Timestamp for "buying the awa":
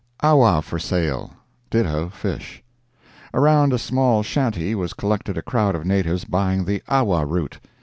6.25-7.23